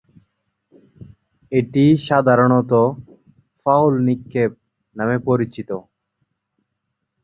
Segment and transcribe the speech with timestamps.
[1.51, 2.71] এটি সাধারণত
[3.65, 4.51] "ফাউল নিক্ষেপ"
[4.95, 5.69] নামে পরিচিত।